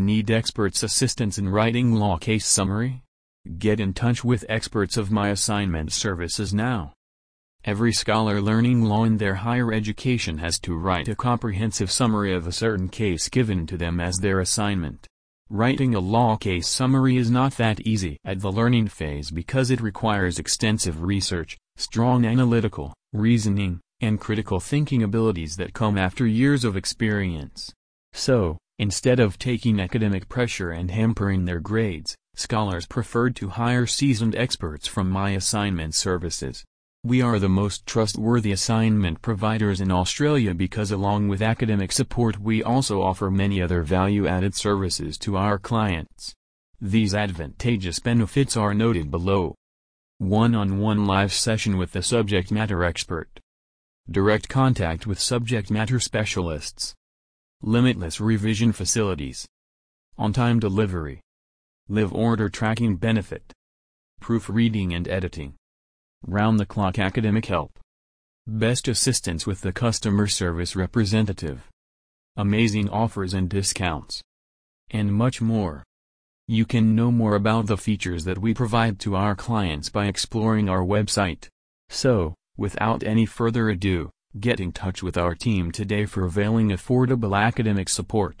[0.00, 3.02] Need experts' assistance in writing law case summary?
[3.58, 6.94] Get in touch with experts of My Assignment Services now.
[7.66, 12.46] Every scholar learning law in their higher education has to write a comprehensive summary of
[12.46, 15.06] a certain case given to them as their assignment.
[15.50, 19.82] Writing a law case summary is not that easy at the learning phase because it
[19.82, 26.74] requires extensive research, strong analytical, reasoning, and critical thinking abilities that come after years of
[26.74, 27.70] experience.
[28.14, 34.34] So, instead of taking academic pressure and hampering their grades, scholars preferred to hire seasoned
[34.34, 36.64] experts from My Assignment Services.
[37.04, 42.62] We are the most trustworthy assignment providers in Australia because along with academic support we
[42.62, 46.34] also offer many other value-added services to our clients.
[46.80, 49.56] These advantageous benefits are noted below.
[50.16, 53.40] One-on-one -on -one live session with the subject matter expert.
[54.10, 56.94] Direct contact with subject matter specialists.
[57.62, 59.46] Limitless revision facilities.
[60.16, 61.20] On-time delivery.
[61.90, 63.52] Live order tracking benefit.
[64.18, 65.56] Proofreading and editing.
[66.26, 67.78] Round-the-clock academic help.
[68.46, 71.68] Best assistance with the customer service representative.
[72.34, 74.22] Amazing offers and discounts.
[74.90, 75.84] And much more.
[76.48, 80.70] You can know more about the features that we provide to our clients by exploring
[80.70, 81.48] our website.
[81.90, 84.08] So, without any further ado,
[84.38, 88.36] get in touch with our team today for availing affordable academic support.